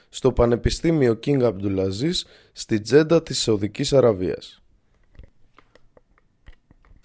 [0.09, 4.61] στο Πανεπιστήμιο King Abdulaziz στη Τζέντα της Σαουδικής Αραβίας.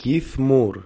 [0.03, 0.83] Keith Moore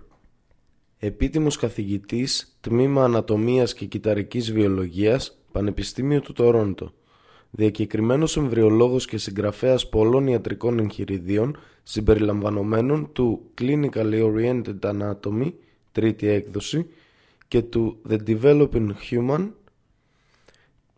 [1.05, 6.93] Επίτιμος καθηγητής, Τμήμα Ανατομίας και Κυταρικής Βιολογίας, Πανεπιστήμιο του Τορόντο.
[7.51, 15.53] Διακεκριμένος εμβριολόγος και συγγραφέας πολλών ιατρικών εγχειριδίων, συμπεριλαμβανομένων του Clinically Oriented Anatomy,
[15.93, 16.87] τρίτη έκδοση,
[17.49, 19.51] και του The Developing Human,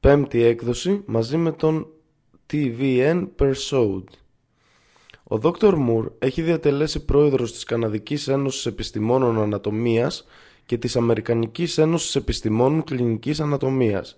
[0.01, 1.87] πέμπτη έκδοση, μαζί με τον
[2.53, 4.05] TVN Persaud.
[5.27, 10.27] Ο Δόκτωρ Μουρ έχει διατελέσει πρόεδρος της Καναδικής Ένωσης Επιστημόνων Ανατομίας
[10.67, 14.17] και της Αμερικανικής Ένωσης Επιστημόνων Κλινικής Ανατομίας.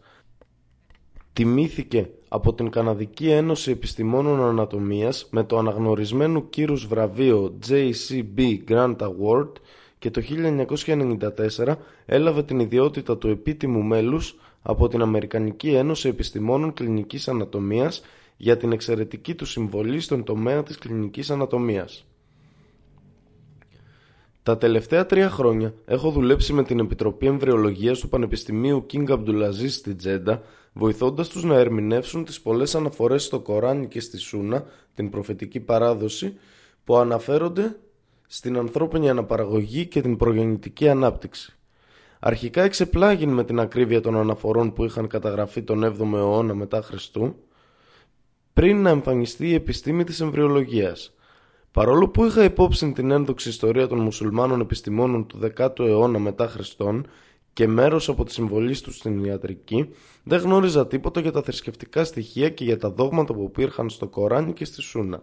[1.32, 9.52] Τιμήθηκε από την Καναδική Ένωση Επιστημόνων Ανατομίας με το αναγνωρισμένο κύρους βραβείο JCB Grant Award
[9.98, 10.22] και το
[11.66, 11.74] 1994
[12.06, 18.02] έλαβε την ιδιότητα του επίτιμου μέλους από την Αμερικανική Ένωση Επιστημόνων Κλινικής Ανατομίας
[18.36, 22.06] για την εξαιρετική του συμβολή στον τομέα της κλινικής ανατομίας.
[24.42, 29.94] Τα τελευταία τρία χρόνια έχω δουλέψει με την Επιτροπή Εμβριολογίας του Πανεπιστημίου King Abdulaziz στη
[29.94, 35.60] Τζέντα, βοηθώντας τους να ερμηνεύσουν τις πολλές αναφορές στο Κοράνι και στη Σούνα, την προφητική
[35.60, 36.36] παράδοση,
[36.84, 37.76] που αναφέρονται
[38.26, 41.56] στην ανθρώπινη αναπαραγωγή και την προγεννητική ανάπτυξη.
[42.20, 47.34] Αρχικά εξεπλάγει με την ακρίβεια των αναφορών που είχαν καταγραφεί τον 7ο αιώνα μετά Χριστού,
[48.56, 51.14] πριν να εμφανιστεί η επιστήμη της εμβριολογίας.
[51.72, 57.06] Παρόλο που είχα υπόψη την ένδοξη ιστορία των μουσουλμάνων επιστημόνων του 10ου αιώνα μετά Χριστόν
[57.52, 59.88] και μέρος από τη συμβολή τους στην ιατρική,
[60.24, 64.52] δεν γνώριζα τίποτα για τα θρησκευτικά στοιχεία και για τα δόγματα που υπήρχαν στο Κοράνι
[64.52, 65.22] και στη Σούνα.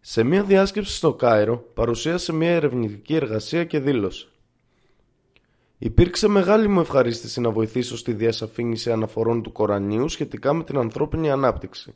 [0.00, 4.28] Σε μια διάσκεψη στο Κάιρο παρουσίασε μια ερευνητική εργασία και δήλωσε
[5.82, 11.30] Υπήρξε μεγάλη μου ευχαρίστηση να βοηθήσω στη διασαφήνιση αναφορών του Κορανίου σχετικά με την ανθρώπινη
[11.30, 11.94] ανάπτυξη.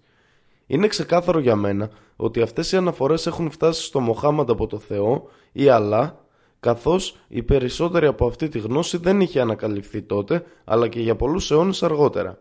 [0.67, 5.29] Είναι ξεκάθαρο για μένα ότι αυτές οι αναφορές έχουν φτάσει στο Μοχάμαντα από το Θεό
[5.53, 6.25] ή Αλλά,
[6.61, 11.51] καθώς η περισσότερη από αυτή τη γνώση δεν είχε ανακαλυφθεί τότε, αλλά και για πολλούς
[11.51, 12.39] αιώνες αργότερα.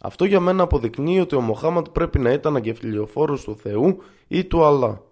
[0.00, 4.64] Αυτό για μένα αποδεικνύει ότι ο Μοχάμαντ πρέπει να ήταν αγκεφιλιοφόρος του Θεού ή του
[4.64, 5.02] Αλλά.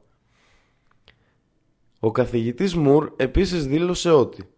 [2.01, 4.49] Ο καθηγητής Μουρ επίσης δήλωσε ότι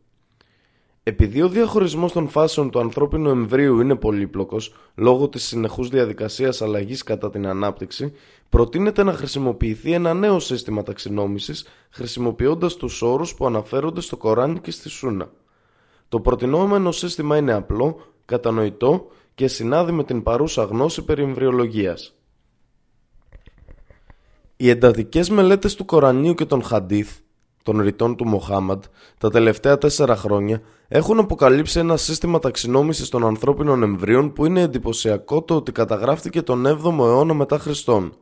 [1.09, 7.03] επειδή ο διαχωρισμός των φάσεων του ανθρώπινου εμβρίου είναι πολύπλοκος λόγω της συνεχούς διαδικασίας αλλαγής
[7.03, 8.13] κατά την ανάπτυξη,
[8.49, 14.71] προτείνεται να χρησιμοποιηθεί ένα νέο σύστημα ταξινόμησης χρησιμοποιώντας τους όρους που αναφέρονται στο Κοράνι και
[14.71, 15.31] στη Σούνα.
[16.09, 22.15] Το προτινόμενο σύστημα είναι απλό, κατανοητό και συνάδει με την παρούσα γνώση περί εμβριολογίας.
[24.57, 27.19] Οι εντατικές μελέτες του Κορανίου και των Χαντίθ
[27.69, 28.83] των ρητών του Μοχάμαντ
[29.19, 35.43] τα τελευταία τέσσερα χρόνια έχουν αποκαλύψει ένα σύστημα ταξινόμησης των ανθρώπινων εμβρίων που είναι εντυπωσιακό
[35.43, 38.13] το ότι καταγράφτηκε τον 7ο αιώνα μετά Χριστόν.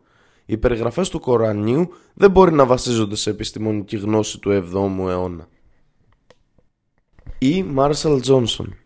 [0.46, 5.48] Οι περιγραφές του Κορανίου δεν μπορεί να βασίζονται σε επιστημονική γνώση του 7ου αιώνα.
[7.38, 8.76] Ή Μάρσαλ Τζόνσον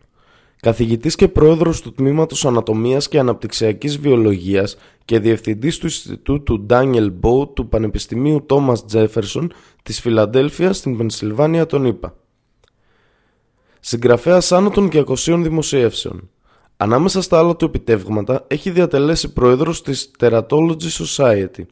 [0.61, 7.53] καθηγητής και πρόεδρος του Τμήματος Ανατομίας και Αναπτυξιακής Βιολογίας και διευθυντής του Ινστιτούτου Daniel Bow
[7.53, 9.47] του Πανεπιστημίου Thomas Jefferson
[9.83, 12.15] της Φιλαντέλφειας στην Πενσιλβάνια τον ΗΠΑ.
[13.79, 16.29] Συγγραφέας άνω των 200 δημοσιεύσεων.
[16.77, 21.65] Ανάμεσα στα άλλα του επιτεύγματα έχει διατελέσει πρόεδρος της Teratology Society.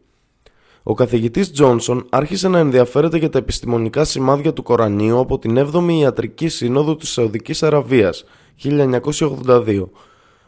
[0.90, 5.92] Ο καθηγητής Τζόνσον άρχισε να ενδιαφέρεται για τα επιστημονικά σημάδια του Κορανίου από την 7η
[6.00, 8.24] Ιατρική Σύνοδο της Σαουδικής Αραβίας
[8.64, 9.90] 1982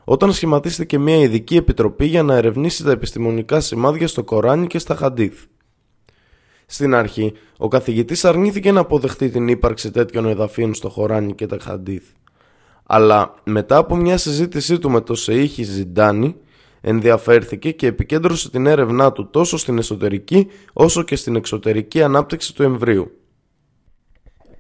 [0.04, 4.96] όταν σχηματίστηκε μια ειδική επιτροπή για να ερευνήσει τα επιστημονικά σημάδια στο Κοράνι και στα
[4.96, 5.44] Χαντίθ.
[6.66, 11.58] Στην αρχή, ο καθηγητής αρνήθηκε να αποδεχτεί την ύπαρξη τέτοιων εδαφίων στο Κοράνι και τα
[11.62, 12.04] Χαντίθ.
[12.86, 16.36] Αλλά μετά από μια συζήτησή του με το Σεΐχη Ζιντάνι,
[16.82, 22.64] ενδιαφέρθηκε και επικέντρωσε την έρευνά του τόσο στην εσωτερική όσο και στην εξωτερική ανάπτυξη του
[22.64, 23.12] εμβρίου.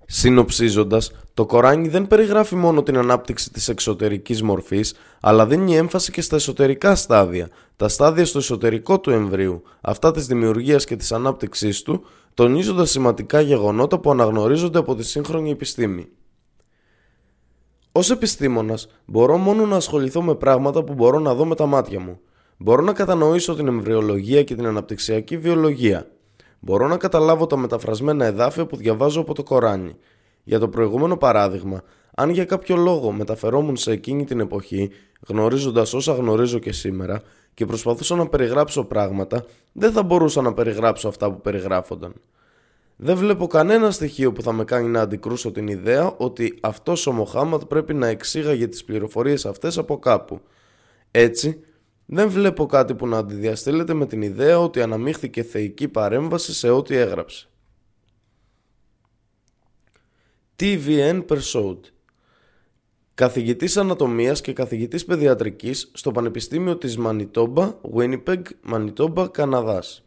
[0.06, 6.22] Συνοψίζοντας, το Κοράνι δεν περιγράφει μόνο την ανάπτυξη της εξωτερικής μορφής, αλλά δίνει έμφαση και
[6.22, 11.82] στα εσωτερικά στάδια, τα στάδια στο εσωτερικό του εμβρίου, αυτά της δημιουργίας και της ανάπτυξής
[11.82, 12.04] του,
[12.34, 16.08] τονίζοντας σημαντικά γεγονότα που αναγνωρίζονται από τη σύγχρονη επιστήμη.
[17.94, 22.00] Ω επιστήμονας, μπορώ μόνο να ασχοληθώ με πράγματα που μπορώ να δω με τα μάτια
[22.00, 22.20] μου.
[22.58, 26.08] Μπορώ να κατανοήσω την εμβριολογία και την αναπτυξιακή βιολογία.
[26.60, 29.96] Μπορώ να καταλάβω τα μεταφρασμένα εδάφια που διαβάζω από το Κοράνι.
[30.44, 31.82] Για το προηγούμενο παράδειγμα,
[32.16, 34.90] αν για κάποιο λόγο μεταφερόμουν σε εκείνη την εποχή,
[35.28, 37.22] γνωρίζοντας όσα γνωρίζω και σήμερα,
[37.54, 42.14] και προσπαθούσα να περιγράψω πράγματα, δεν θα μπορούσα να περιγράψω αυτά που περιγράφονταν.
[43.04, 47.12] Δεν βλέπω κανένα στοιχείο που θα με κάνει να αντικρούσω την ιδέα ότι αυτός ο
[47.12, 50.42] Μοχάμαντ πρέπει να εξήγαγε τις πληροφορίες αυτές από κάπου.
[51.12, 51.64] Έτσι,
[52.06, 56.96] δεν βλέπω κάτι που να αντιδιαστήλεται με την ιδέα ότι αναμίχθηκε θεϊκή παρέμβαση σε ό,τι
[56.96, 57.50] έγραψε.
[60.60, 61.80] TVN Persaud
[63.14, 70.04] Καθηγητής Ανατομίας και καθηγητής Παιδιατρικής στο Πανεπιστήμιο της Μανιτόμπα, Winnipeg, Μανιτόμπα, Καναδάς.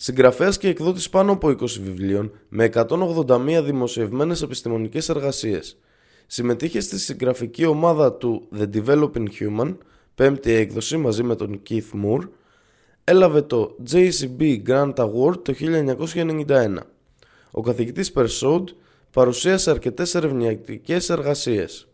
[0.00, 5.78] Συγγραφέας και εκδότης πάνω από 20 βιβλίων με 181 δημοσιευμένες επιστημονικές εργασίες.
[6.26, 9.76] Συμμετείχε στη συγγραφική ομάδα του The Developing Human,
[10.14, 12.28] πέμπτη έκδοση μαζί με τον Keith Moore,
[13.04, 15.54] έλαβε το JCB Grant Award το
[16.46, 16.76] 1991.
[17.50, 18.64] Ο καθηγητής Persaud
[19.10, 21.88] παρουσίασε αρκετές ερευνητικές εργασίες.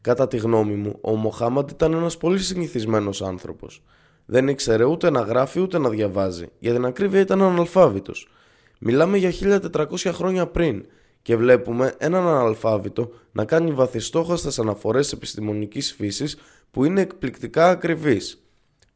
[0.00, 3.82] Κατά τη γνώμη μου, ο Μοχάμαντ ήταν ένας πολύ συνηθισμένος άνθρωπος.
[4.32, 6.46] Δεν ήξερε ούτε να γράφει ούτε να διαβάζει.
[6.58, 8.28] Για την ακρίβεια ήταν αναλφάβητος.
[8.78, 10.86] Μιλάμε για 1400 χρόνια πριν
[11.22, 16.36] και βλέπουμε έναν αναλφάβητο να κάνει βαθιστόχαστες αναφορές επιστημονικής φύσης
[16.70, 18.42] που είναι εκπληκτικά ακριβείς.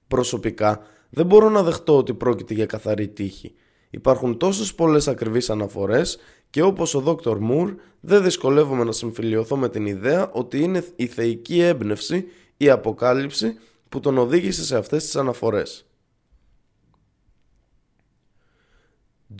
[0.09, 3.55] Προσωπικά δεν μπορώ να δεχτώ ότι πρόκειται για καθαρή τύχη.
[3.91, 6.19] Υπάρχουν τόσες πολλές ακριβείς αναφορές
[6.51, 11.07] και όπως ο Δόκτωρ Μουρ δεν δυσκολεύομαι να συμφιλειωθώ με την ιδέα ότι είναι η
[11.07, 12.25] θεϊκή έμπνευση,
[12.57, 13.57] η αποκάλυψη
[13.95, 15.87] που τον οδήγησε σε αυτές τις αναφορές.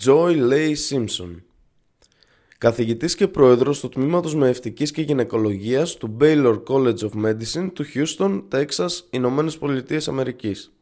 [0.05, 1.37] Joy Leigh Simpson
[2.59, 8.43] Καθηγητής και πρόεδρος του Τμήματος Μεευτικής και Γυναικολογίας του Baylor College of Medicine του Houston,
[8.53, 10.73] Texas, Ηνωμένες Πολιτείες Αμερικής.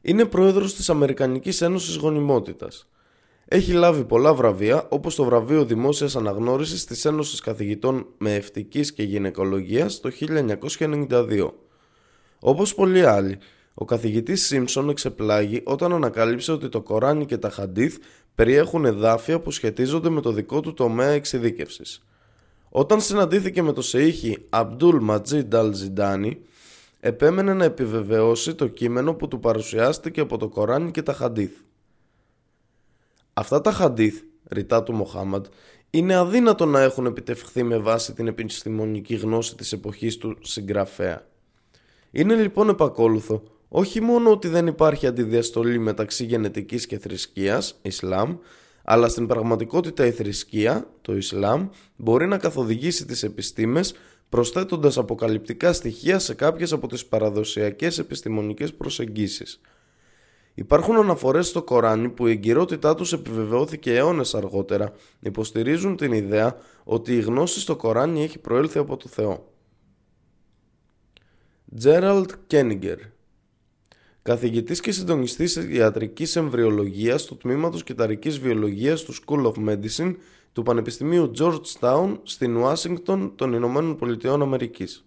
[0.00, 2.88] Είναι πρόεδρος της Αμερικανικής Ένωσης Γονιμότητας.
[3.44, 10.00] Έχει λάβει πολλά βραβεία όπως το βραβείο Δημόσιας Αναγνώρισης της Ένωσης Καθηγητών Μεευτικής και Γυναικολογίας
[10.00, 11.65] το 1992.
[12.48, 13.38] Όπως πολλοί άλλοι,
[13.74, 17.96] ο καθηγητής Σίμψον εξεπλάγει όταν ανακάλυψε ότι το Κοράνι και τα Χαντίθ
[18.34, 22.02] περιέχουν εδάφια που σχετίζονται με το δικό του τομέα εξειδίκευσης.
[22.68, 26.40] Όταν συναντήθηκε με το Σεΐχη Αμπτούλ Ματζίντ Αλ Ζιντάνι,
[27.00, 31.52] επέμενε να επιβεβαιώσει το κείμενο που του παρουσιάστηκε από το Κοράνι και τα Χαντίθ.
[33.32, 35.46] Αυτά τα Χαντίθ, ρητά του Μοχάμαντ,
[35.90, 41.34] είναι αδύνατο να έχουν επιτευχθεί με βάση την επιστημονική γνώση της εποχής του συγγραφέα.
[42.18, 48.36] Είναι λοιπόν επακόλουθο όχι μόνο ότι δεν υπάρχει αντιδιαστολή μεταξύ γενετικής και θρησκείας, Ισλάμ,
[48.84, 53.94] αλλά στην πραγματικότητα η θρησκεία, το Ισλάμ, μπορεί να καθοδηγήσει τις επιστήμες
[54.28, 59.60] προσθέτοντας αποκαλυπτικά στοιχεία σε κάποιες από τις παραδοσιακές επιστημονικές προσεγγίσεις.
[60.54, 67.16] Υπάρχουν αναφορές στο Κοράνι που η εγκυρότητά τους επιβεβαιώθηκε αιώνες αργότερα, υποστηρίζουν την ιδέα ότι
[67.16, 69.54] η γνώση στο Κοράνι έχει προέλθει από το Θεό.
[71.76, 72.98] Τζέραλτ Κένιγκερ
[74.22, 80.14] Καθηγητής και συντονιστής ιατρικής εμβριολογίας του Τμήματος Κυταρικής Βιολογίας του School of Medicine
[80.52, 85.04] του Πανεπιστημίου Georgetown στην Ουάσιγκτον των Ηνωμένων Πολιτειών Αμερικής.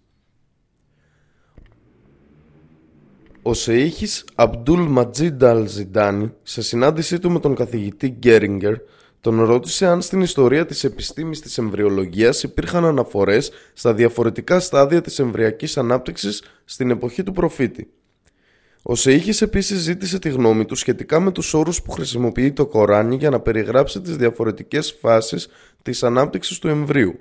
[3.42, 8.74] Ο Σεΐχης Αμπτούλ Ματζίντ Αλ Ζιντάνι, σε συνάντησή του με τον καθηγητή Γκέριγκερ,
[9.20, 15.18] τον ρώτησε αν στην ιστορία της επιστήμης της εμβριολογίας υπήρχαν αναφορές στα διαφορετικά στάδια της
[15.18, 17.90] εμβριακής ανάπτυξης στην εποχή του προφήτη.
[18.82, 23.16] Ο Σεΐχης επίσης ζήτησε τη γνώμη του σχετικά με τους όρους που χρησιμοποιεί το Κοράνι
[23.16, 25.48] για να περιγράψει τις διαφορετικές φάσεις
[25.82, 27.18] της ανάπτυξης του εμβρίου.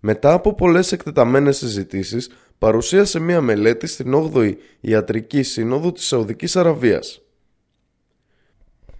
[0.00, 7.20] Μετά από πολλές εκτεταμένες συζητήσεις, παρουσίασε μία μελέτη στην 8η Ιατρική Σύνοδο της Σαουδικής Αραβίας.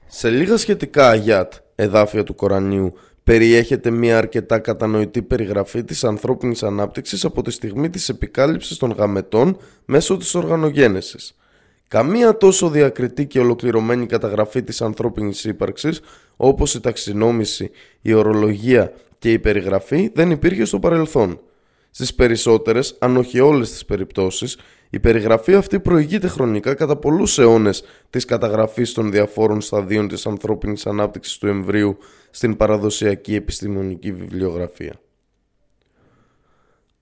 [0.06, 2.92] Σε λίγα σχετικά αγιάτ, εδάφια του Κορανίου,
[3.24, 9.56] περιέχεται μία αρκετά κατανοητή περιγραφή της ανθρώπινης ανάπτυξης από τη στιγμή της επικάλυψης των γαμετών
[9.84, 11.36] μέσω της οργανογένεσης.
[11.88, 16.00] Καμία τόσο διακριτή και ολοκληρωμένη καταγραφή της ανθρώπινης ύπαρξης,
[16.36, 17.70] όπως η ταξινόμηση,
[18.02, 21.40] η ορολογία και η περιγραφή δεν υπήρχε στο παρελθόν.
[21.94, 24.58] Στις περισσότερες, αν όχι όλες τις περιπτώσεις,
[24.90, 30.86] η περιγραφή αυτή προηγείται χρονικά κατά πολλούς αιώνες της καταγραφής των διαφόρων σταδίων της ανθρώπινης
[30.86, 31.98] ανάπτυξης του εμβρίου
[32.30, 35.00] στην παραδοσιακή επιστημονική βιβλιογραφία.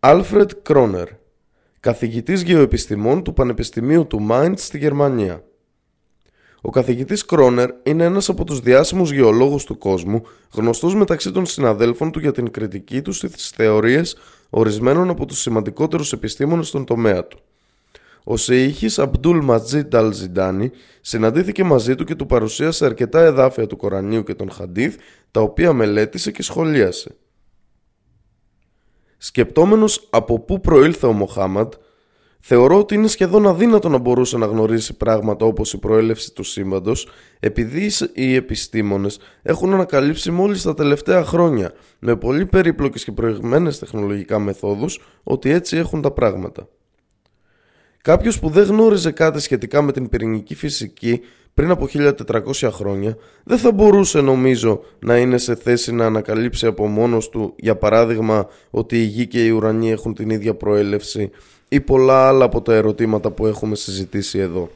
[0.00, 1.08] Άλφρετ Κρόνερ
[1.80, 5.44] καθηγητής γεωεπιστημών του Πανεπιστημίου του Μάιντς στη Γερμανία.
[6.60, 12.12] Ο καθηγητής Κρόνερ είναι ένας από τους διάσημους γεωλόγους του κόσμου, γνωστός μεταξύ των συναδέλφων
[12.12, 14.16] του για την κριτική του στις θεωρίες
[14.50, 17.38] ορισμένων από τους σημαντικότερους επιστήμονες στον τομέα του.
[18.24, 24.22] ο Σεΐχης Αμπτούλ Ματζίτ Αλζιντάνη συναντήθηκε μαζί του και του παρουσίασε αρκετά εδάφια του Κορανίου
[24.22, 24.96] και των Χαντίθ,
[25.30, 27.16] τα οποία μελέτησε και σχολίασε.
[29.18, 31.72] Σκεπτόμενος από πού προήλθε ο Μοχάμαντ,
[32.40, 37.08] θεωρώ ότι είναι σχεδόν αδύνατο να μπορούσε να γνωρίσει πράγματα όπως η προέλευση του σύμπαντος,
[37.40, 44.38] επειδή οι επιστήμονες έχουν ανακαλύψει μόλις τα τελευταία χρόνια, με πολύ περίπλοκες και προηγμένες τεχνολογικά
[44.38, 46.68] μεθόδους, ότι έτσι έχουν τα πράγματα.
[48.02, 51.20] Κάποιος που δεν γνώριζε κάτι σχετικά με την πυρηνική φυσική
[51.54, 56.86] πριν από 1400 χρόνια δεν θα μπορούσε νομίζω να είναι σε θέση να ανακαλύψει από
[56.86, 61.30] μόνος του για παράδειγμα ότι η γη και η ουρανοί έχουν την ίδια προέλευση
[61.72, 64.70] ή πολλά άλλα από τα ερωτήματα που έχουμε συζητήσει εδώ.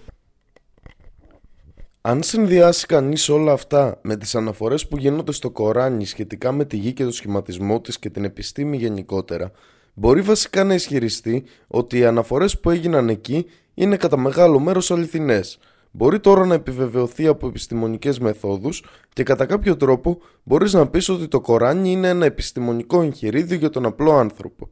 [2.01, 6.77] Αν συνδυάσει κανείς όλα αυτά με τις αναφορές που γίνονται στο Κοράνι σχετικά με τη
[6.77, 9.51] γη και το σχηματισμό της και την επιστήμη γενικότερα
[9.95, 15.59] μπορεί βασικά να ισχυριστεί ότι οι αναφορές που έγιναν εκεί είναι κατά μεγάλο μέρος αληθινές.
[15.91, 21.29] Μπορεί τώρα να επιβεβαιωθεί από επιστημονικές μεθόδους και κατά κάποιο τρόπο μπορείς να πεις ότι
[21.29, 24.69] το Κοράνι είναι ένα επιστημονικό εγχειρίδιο για τον απλό άνθρωπο.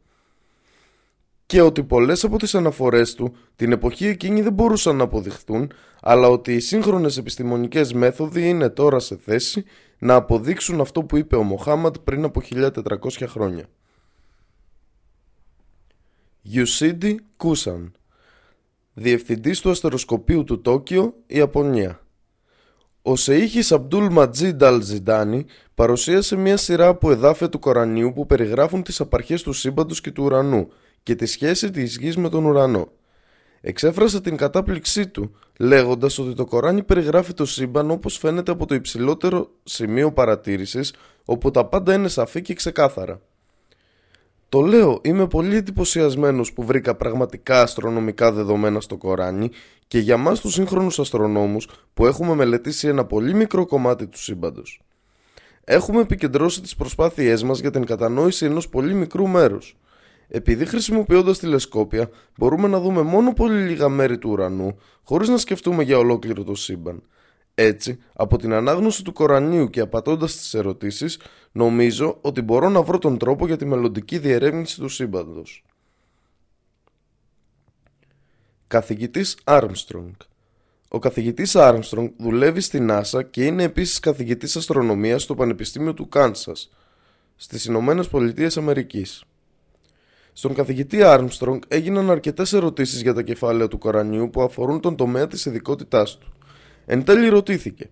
[1.53, 6.29] Και ότι πολλές από τις αναφορές του την εποχή εκείνη δεν μπορούσαν να αποδειχθούν, αλλά
[6.29, 9.65] ότι οι σύγχρονες επιστημονικές μέθοδοι είναι τώρα σε θέση
[9.99, 12.73] να αποδείξουν αυτό που είπε ο Μοχάμαντ πριν από 1400
[13.27, 13.69] χρόνια.
[16.43, 17.93] Γιουσίντι Κούσαν
[18.95, 22.01] Διευθυντής του αστεροσκοπίου του Τόκιο, Ιαπωνία
[23.03, 29.01] Ο Σεΐχης Αμπτούλ Ματζίντ Αλζιντάνη παρουσίασε μια σειρά από εδάφια του Κορανίου που περιγράφουν τις
[29.01, 30.69] απαρχές του σύμπαντος και του ουρανού
[31.03, 32.89] και τη σχέση της γης με τον ουρανό.
[33.61, 38.75] Εξέφρασε την κατάπληξή του, λέγοντας ότι το Κοράνι περιγράφει το σύμπαν όπως φαίνεται από το
[38.75, 40.95] υψηλότερο σημείο παρατήρησης,
[41.25, 43.21] όπου τα πάντα είναι σαφή και ξεκάθαρα.
[44.49, 49.51] Το λέω, είμαι πολύ εντυπωσιασμένος που βρήκα πραγματικά αστρονομικά δεδομένα στο Κοράνι
[49.87, 54.81] και για μας τους σύγχρονους αστρονόμους που έχουμε μελετήσει ένα πολύ μικρό κομμάτι του σύμπαντος.
[55.65, 59.77] Έχουμε επικεντρώσει τις προσπάθειές μας για την κατανόηση ενός πολύ μικρού μέρους.
[60.35, 65.83] Επειδή χρησιμοποιώντας τηλεσκόπια μπορούμε να δούμε μόνο πολύ λίγα μέρη του ουρανού χωρίς να σκεφτούμε
[65.83, 67.03] για ολόκληρο το σύμπαν.
[67.55, 71.19] Έτσι, από την ανάγνωση του Κορανίου και απατώντας τις ερωτήσεις,
[71.53, 75.65] νομίζω ότι μπορώ να βρω τον τρόπο για τη μελλοντική διερεύνηση του σύμπαντος.
[78.67, 80.17] Καθηγητής Armstrong
[80.89, 86.71] Ο καθηγητής Armstrong δουλεύει στη NASA και είναι επίσης καθηγητής αστρονομίας στο Πανεπιστήμιο του Κάνσας,
[87.37, 89.25] στις Ηνωμένες Πολιτείες Αμερικής.
[90.33, 95.27] Στον καθηγητή Armstrong έγιναν αρκετές ερωτήσεις για τα κεφάλαια του Κορανίου που αφορούν τον τομέα
[95.27, 96.33] της ειδικότητάς του.
[96.87, 97.91] Εν τέλει ρωτήθηκε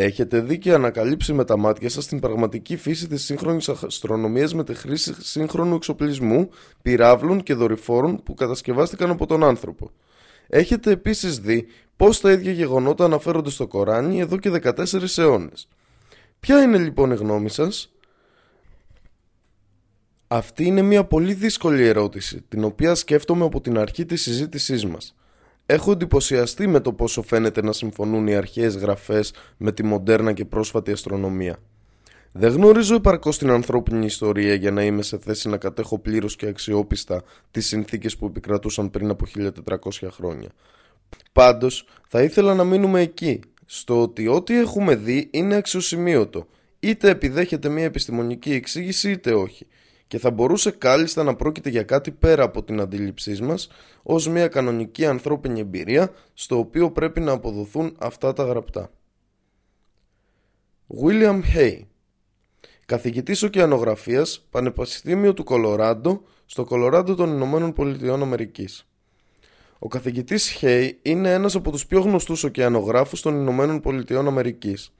[0.00, 4.64] Έχετε δει και ανακαλύψει με τα μάτια σας την πραγματική φύση της σύγχρονης αστρονομίας με
[4.64, 6.50] τη χρήση σύγχρονου εξοπλισμού,
[6.82, 9.90] πυράβλων και δορυφόρων που κατασκευάστηκαν από τον άνθρωπο.
[10.48, 15.68] Έχετε επίσης δει πώς τα ίδια γεγονότα αναφέρονται στο Κοράνι εδώ και 14 αιώνες.
[16.40, 17.92] Ποια είναι λοιπόν η γνώμη σας;
[20.30, 25.14] Αυτή είναι μια πολύ δύσκολη ερώτηση, την οποία σκέφτομαι από την αρχή της συζήτησής μας.
[25.66, 30.44] Έχω εντυπωσιαστεί με το πόσο φαίνεται να συμφωνούν οι αρχαίες γραφές με τη μοντέρνα και
[30.44, 31.58] πρόσφατη αστρονομία.
[32.32, 36.46] Δεν γνωρίζω επαρκώς την ανθρώπινη ιστορία για να είμαι σε θέση να κατέχω πλήρως και
[36.46, 40.48] αξιόπιστα τις συνθήκες που επικρατούσαν πριν από 1400 χρόνια.
[41.32, 46.46] Πάντως, θα ήθελα να μείνουμε εκεί, στο ότι ό,τι έχουμε δει είναι αξιοσημείωτο,
[46.80, 49.66] είτε επιδέχεται μια επιστημονική εξήγηση είτε όχι
[50.08, 53.68] και θα μπορούσε κάλλιστα να πρόκειται για κάτι πέρα από την αντίληψή μας
[54.02, 58.90] ως μια κανονική ανθρώπινη εμπειρία στο οποίο πρέπει να αποδοθούν αυτά τα γραπτά.
[61.02, 61.80] William Hay
[62.86, 68.86] Καθηγητής Οκεανογραφίας, Πανεπιστήμιο του Κολοράντο, στο Κολοράντο των Ηνωμένων Πολιτειών Αμερικής.
[69.78, 74.92] Ο καθηγητής Hay είναι ένας από τους πιο γνωστούς ωκεανογράφους των Ηνωμένων Πολιτειών Αμερικής.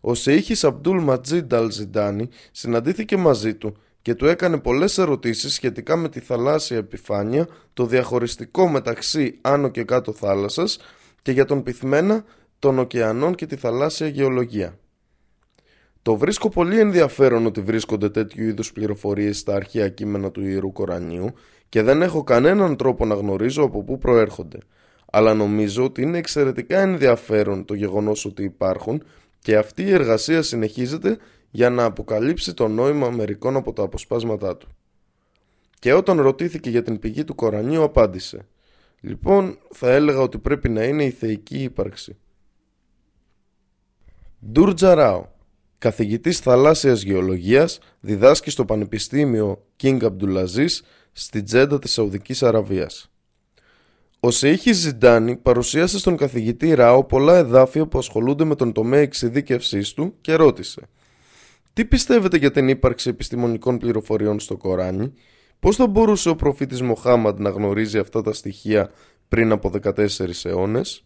[0.00, 3.76] Ο Σεΐχης Αμπτούλ Ματζίντ Αλζιντάνη συναντήθηκε μαζί του
[4.06, 9.84] και του έκανε πολλές ερωτήσεις σχετικά με τη θαλάσσια επιφάνεια, το διαχωριστικό μεταξύ άνω και
[9.84, 10.78] κάτω θάλασσας
[11.22, 12.24] και για τον πυθμένα
[12.58, 14.78] των ωκεανών και τη θαλάσσια γεωλογία.
[16.02, 21.32] Το βρίσκω πολύ ενδιαφέρον ότι βρίσκονται τέτοιου είδους πληροφορίες στα αρχαία κείμενα του Ιερού Κορανίου
[21.68, 24.58] και δεν έχω κανέναν τρόπο να γνωρίζω από πού προέρχονται.
[25.12, 29.02] Αλλά νομίζω ότι είναι εξαιρετικά ενδιαφέρον το γεγονός ότι υπάρχουν
[29.38, 31.18] και αυτή η εργασία συνεχίζεται
[31.56, 34.68] για να αποκαλύψει το νόημα μερικών από τα αποσπάσματά του.
[35.78, 38.46] Και όταν ρωτήθηκε για την πηγή του Κορανίου απάντησε
[39.00, 42.16] «Λοιπόν, θα έλεγα ότι πρέπει να είναι η θεϊκή ύπαρξη».
[44.52, 45.26] Ντούρτζα Ράο,
[45.78, 50.80] καθηγητής θαλάσσιας γεωλογίας, διδάσκει στο Πανεπιστήμιο King Abdulaziz
[51.12, 53.10] στη Τζέντα της Σαουδικής Αραβίας.
[54.20, 59.92] Ο Σεΐχη Ζιντάνη παρουσίασε στον καθηγητή Ράο πολλά εδάφια που ασχολούνται με τον τομέα εξειδίκευσής
[59.92, 60.88] του και ρώτησε
[61.76, 65.12] «Τι πιστεύετε για την ύπαρξη επιστημονικών πληροφοριών στο Κοράνι,
[65.60, 68.90] πώς θα μπορούσε ο προφήτης Μοχάμαντ να γνωρίζει αυτά τα στοιχεία
[69.28, 71.04] πριν από 14 αιώνες»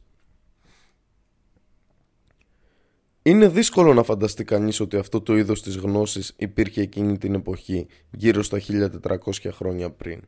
[3.22, 7.86] Είναι δύσκολο να φανταστεί κανείς ότι αυτό το είδος της γνώσης υπήρχε εκείνη την εποχή,
[8.10, 10.20] γύρω στα 1400 χρόνια πριν.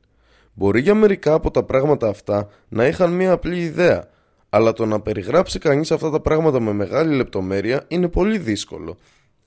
[0.54, 4.08] Μπορεί για μερικά από τα πράγματα αυτά να είχαν μία απλή ιδέα,
[4.48, 8.96] αλλά το να περιγράψει κανείς αυτά τα πράγματα με μεγάλη λεπτομέρεια είναι πολύ δύσκολο.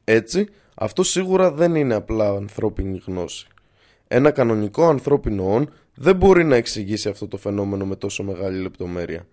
[0.03, 3.47] Έτσι, αυτό σίγουρα δεν είναι απλά ανθρώπινη γνώση.
[4.07, 9.27] Ένα κανονικό ανθρώπινο όν δεν μπορεί να εξηγήσει αυτό το φαινόμενο με τόσο μεγάλη λεπτομέρεια.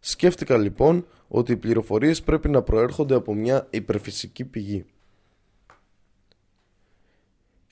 [0.00, 4.84] Σκέφτηκα λοιπόν ότι οι πληροφορίες πρέπει να προέρχονται από μια υπερφυσική πηγή.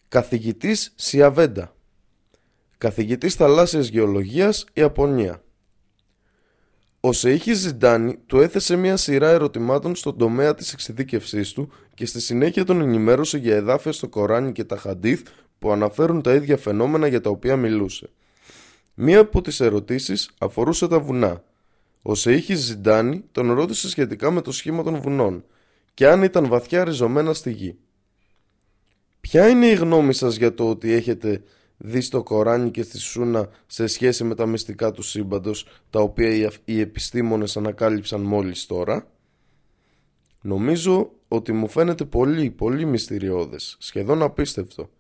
[0.08, 1.74] Καθηγητής Σιαβέντα
[2.78, 5.42] Καθηγητής θαλάσσιας γεωλογίας Ιαπωνία
[7.00, 12.20] Ο Σεΐχη Ζιντάνη του έθεσε μια σειρά ερωτημάτων στον τομέα της εξειδίκευσής του και στη
[12.20, 15.22] συνέχεια τον ενημέρωσε για εδάφια στο Κοράνι και τα Χαντίθ
[15.58, 18.10] που αναφέρουν τα ίδια φαινόμενα για τα οποία μιλούσε.
[18.94, 21.42] Μία από τις ερωτήσεις αφορούσε τα βουνά
[22.08, 25.44] ο Σεΐχη Ζιντάνη τον ρώτησε σχετικά με το σχήμα των βουνών
[25.94, 27.78] και αν ήταν βαθιά ριζωμένα στη γη.
[29.20, 31.42] Ποια είναι η γνώμη σας για το ότι έχετε
[31.76, 36.52] δει στο Κοράνι και στη Σούνα σε σχέση με τα μυστικά του σύμπαντος τα οποία
[36.64, 39.10] οι επιστήμονες ανακάλυψαν μόλις τώρα.
[40.40, 44.90] Νομίζω ότι μου φαίνεται πολύ πολύ μυστηριώδες, σχεδόν απίστευτο.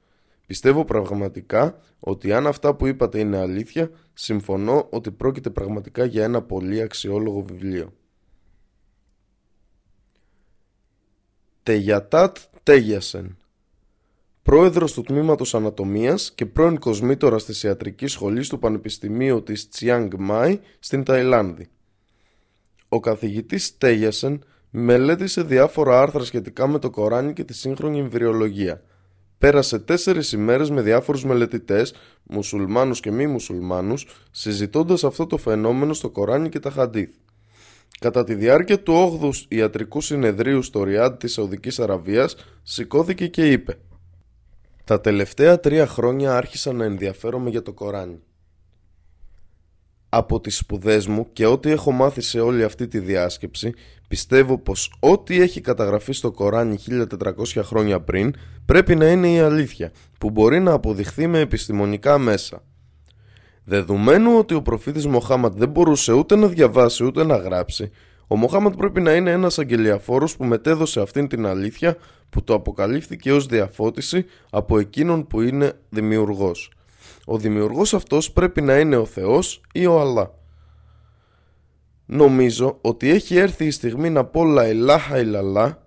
[0.46, 6.42] Πιστεύω πραγματικά ότι αν αυτά που είπατε είναι αλήθεια, συμφωνώ ότι πρόκειται πραγματικά για ένα
[6.42, 7.92] πολύ αξιόλογο βιβλίο.
[11.62, 13.36] Τεγιατάτ Τέγιασεν
[14.46, 20.60] Πρόεδρος του Τμήματος Ανατομίας και πρώην κοσμήτορας της Ιατρικής Σχολής του Πανεπιστημίου της Τσιάνγκ Μάι
[20.78, 21.68] στην Ταϊλάνδη.
[22.88, 28.82] Ο καθηγητής Τέγιασεν μελέτησε διάφορα άρθρα σχετικά με το Κοράνι και τη σύγχρονη εμβριολογία–
[29.38, 36.10] πέρασε τέσσερις ημέρες με διάφορους μελετητές, μουσουλμάνους και μη μουσουλμάνους, συζητώντας αυτό το φαινόμενο στο
[36.10, 37.10] Κοράνι και τα Χαντίθ.
[38.00, 43.78] Κατά τη διάρκεια του 8ου ιατρικού συνεδρίου στο Ριάντ της Σαουδικής Αραβίας, σηκώθηκε και είπε
[44.86, 48.22] «Τα τελευταία τρία χρόνια άρχισα να ενδιαφέρομαι για το Κοράνι.
[50.08, 53.74] Από τις σπουδές μου και ό,τι έχω μάθει σε όλη αυτή τη διάσκεψη,
[54.08, 56.78] πιστεύω πως ό,τι έχει καταγραφεί στο Κοράνι
[57.54, 62.62] 1400 χρόνια πριν πρέπει να είναι η αλήθεια, που μπορεί να αποδειχθεί με επιστημονικά μέσα.
[63.64, 67.90] Δεδομένου ότι ο προφήτης Μοχάμαντ δεν μπορούσε ούτε να διαβάσει ούτε να γράψει,
[68.26, 71.96] ο Μοχάμαντ πρέπει να είναι ένας αγγελιαφόρος που μετέδωσε αυτήν την αλήθεια
[72.36, 76.70] που το αποκαλύφθηκε ως διαφώτιση από εκείνον που είναι δημιουργός.
[77.24, 80.34] Ο δημιουργός αυτός πρέπει να είναι ο Θεός ή ο Αλλά.
[82.06, 85.82] Νομίζω ότι έχει έρθει η στιγμή να πω λα ελάχα ηλαλά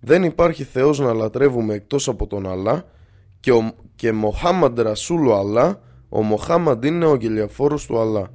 [0.00, 2.84] δεν υπάρχει Θεός να λατρεύουμε εκτός από τον Αλλά
[3.40, 8.30] και, ο, και Μοχάμαντ Ρασούλου Αλλά ο Μοχάμαντ είναι ο αγγελιαφόρος του Αλλά.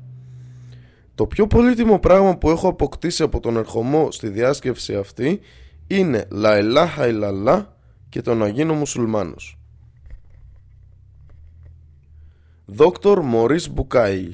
[1.15, 5.39] Το πιο πολύτιμο πράγμα που έχω αποκτήσει από τον ερχομό στη διάσκεψη αυτή
[5.88, 7.78] είναι λα ελάχα ηλαλά
[8.10, 9.58] και το να γίνω μουσουλμάνος.
[12.65, 14.30] Δόκτωρ Μωρίς Μπουκάι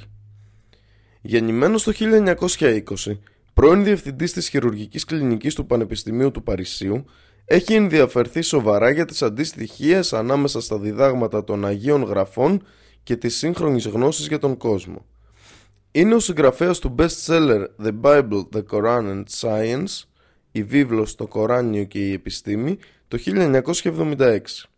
[1.21, 3.19] Γεννημένος το 1920,
[3.53, 7.05] πρώην διευθυντής της χειρουργικής κλινικής του Πανεπιστημίου του Παρισίου,
[7.45, 12.63] έχει ενδιαφερθεί σοβαρά για τις αντιστοιχίες ανάμεσα στα διδάγματα των Αγίων Γραφών
[13.03, 15.05] και τις σύγχρονης γνώσης για τον κόσμο.
[15.91, 20.08] Είναι ο συγγραφέας του best-seller The Bible, The Quran and Science,
[20.51, 24.69] η βίβλος «Το Κοράνιο και η Επιστήμη» το 1976.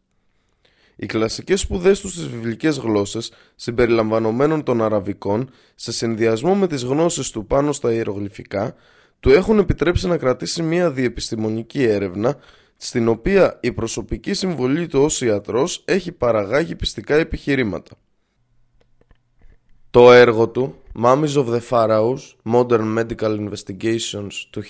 [0.95, 7.29] Οι κλασικές σπουδές τους στις βιβλικές γλώσσες, συμπεριλαμβανομένων των αραβικών, σε συνδυασμό με τις γνώσεις
[7.29, 8.75] του πάνω στα ιερογλυφικά,
[9.19, 12.37] του έχουν επιτρέψει να κρατήσει μια διεπιστημονική έρευνα,
[12.77, 17.95] στην οποία η προσωπική συμβολή του ως ιατρός έχει παραγάγει πιστικά επιχειρήματα.
[19.91, 22.17] Το έργο του, Mummies of the Pharaohs,
[22.53, 24.61] Modern Medical Investigations του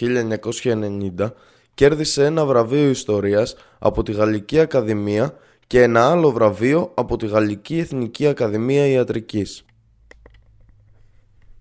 [1.17, 1.29] 1990,
[1.73, 5.33] κέρδισε ένα βραβείο ιστορίας από τη Γαλλική Ακαδημία
[5.67, 9.65] και ένα άλλο βραβείο από τη Γαλλική Εθνική Ακαδημία Ιατρικής.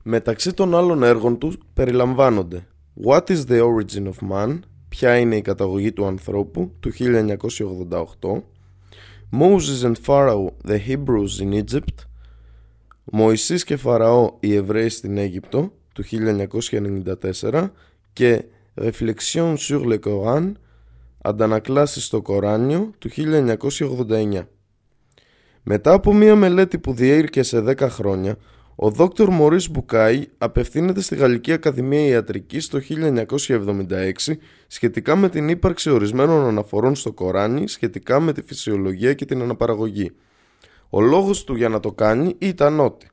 [0.02, 2.66] Μεταξύ των άλλων έργων του περιλαμβάνονται
[3.04, 8.42] What is the origin of man, ποια είναι η καταγωγή του ανθρώπου του 1988,
[9.40, 12.09] Moses and Pharaoh, the Hebrews in Egypt,
[13.10, 16.04] Μωυσής και Φαραώ, οι Εβραίοι στην Αίγυπτο του
[17.42, 17.70] 1994
[18.12, 18.44] και
[18.74, 20.52] Reflexion sur le Coran,
[21.22, 24.48] Αντανακλάσεις στο Κοράνιο του 1989.
[25.62, 28.36] Μετά από μία μελέτη που διήρκε σε 10 χρόνια,
[28.82, 32.80] Ο δόκτωρ Μωρίς Μπουκάη απευθύνεται στη Γαλλική Ακαδημία Ιατρικής το
[34.26, 39.42] 1976 σχετικά με την ύπαρξη ορισμένων αναφορών στο Κοράνι σχετικά με τη φυσιολογία και την
[39.42, 40.10] αναπαραγωγή.
[40.90, 43.08] Ο λόγος του για να το κάνει ήταν ότι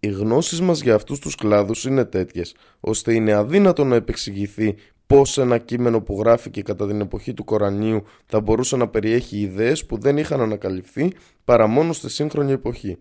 [0.00, 4.74] οι γνώσεις μας για αυτούς τους κλάδους είναι τέτοιες, ώστε είναι αδύνατο να επεξηγηθεί
[5.06, 9.86] πώς ένα κείμενο που γράφηκε κατά την εποχή του Κορανίου θα μπορούσε να περιέχει ιδέες
[9.86, 11.12] που δεν είχαν ανακαλυφθεί
[11.44, 12.98] παρά μόνο στη σύγχρονη εποχή.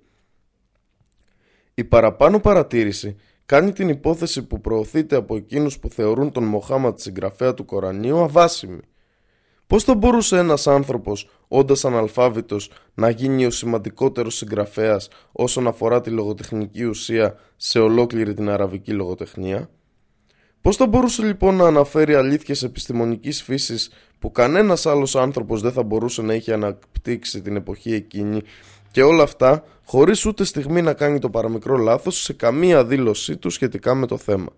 [1.73, 7.53] Η παραπάνω παρατήρηση κάνει την υπόθεση που προωθείται από εκείνους που θεωρούν τον Μοχάματ συγγραφέα
[7.53, 8.81] του Κορανίου αβάσιμη.
[9.67, 16.09] Πώς θα μπορούσε ένας άνθρωπος, όντας αναλφάβητος, να γίνει ο σημαντικότερος συγγραφέας όσον αφορά τη
[16.09, 19.69] λογοτεχνική ουσία σε ολόκληρη την αραβική λογοτεχνία;
[20.61, 25.83] Πώς θα μπορούσε λοιπόν να αναφέρει αλήθειες επιστημονικής φύσης που κανένας άλλος άνθρωπος δεν θα
[25.83, 28.41] μπορούσε να έχει αναπτύξει την εποχή εκείνη
[28.91, 33.49] και όλα αυτά χωρίς ούτε στιγμή να κάνει το παραμικρό λάθος σε καμία δήλωσή του
[33.49, 34.49] σχετικά με το θέμα;